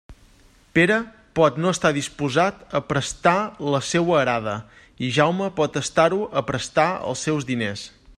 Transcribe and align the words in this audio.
Pere 0.77 0.95
pot 1.39 1.57
no 1.65 1.73
estar 1.75 1.91
disposat 1.97 2.63
a 2.79 2.81
prestar 2.93 3.35
la 3.75 3.81
seua 3.89 4.15
arada, 4.21 4.55
i 5.05 5.11
Jaume 5.19 5.51
pot 5.61 5.79
estar-ho 5.83 6.19
a 6.43 6.47
prestar 6.49 6.89
els 7.13 7.27
seus 7.29 7.47
diners. 7.53 7.85